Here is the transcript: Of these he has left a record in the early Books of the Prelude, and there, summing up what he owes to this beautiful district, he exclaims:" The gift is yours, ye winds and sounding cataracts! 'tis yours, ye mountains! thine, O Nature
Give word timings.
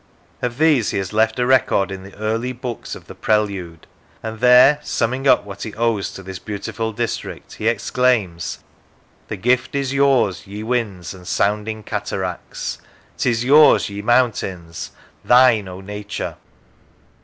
Of 0.41 0.57
these 0.57 0.89
he 0.89 0.97
has 0.97 1.13
left 1.13 1.37
a 1.37 1.45
record 1.45 1.91
in 1.91 2.01
the 2.01 2.15
early 2.15 2.53
Books 2.53 2.95
of 2.95 3.05
the 3.05 3.13
Prelude, 3.13 3.85
and 4.23 4.39
there, 4.39 4.79
summing 4.81 5.27
up 5.27 5.43
what 5.43 5.61
he 5.61 5.75
owes 5.75 6.11
to 6.13 6.23
this 6.23 6.39
beautiful 6.39 6.91
district, 6.91 7.53
he 7.53 7.67
exclaims:" 7.67 8.63
The 9.27 9.37
gift 9.37 9.75
is 9.75 9.93
yours, 9.93 10.47
ye 10.47 10.63
winds 10.63 11.13
and 11.13 11.27
sounding 11.27 11.83
cataracts! 11.83 12.79
'tis 13.15 13.43
yours, 13.45 13.91
ye 13.91 14.01
mountains! 14.01 14.89
thine, 15.23 15.67
O 15.67 15.81
Nature 15.81 16.37